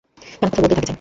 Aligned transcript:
টানা 0.31 0.47
কথা 0.47 0.59
বলতেই 0.61 0.67
থাকে 0.69 0.79
যে। 0.79 0.89